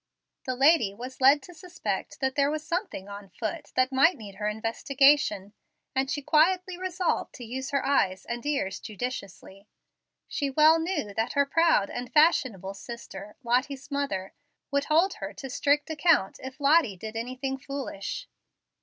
[0.47, 4.33] The lady was led to suspect that there was something on foot that might need
[4.37, 5.53] her investigation,
[5.95, 9.67] and she quietly resolved to use her eyes and ears judiciously.
[10.27, 14.33] She well knew that her proud and fashionable sister, Lottie's mother,
[14.71, 18.27] would hold her to strict account if Lottie did anything foolish.